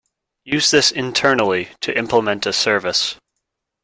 [0.45, 3.17] Use this internally to implement a service.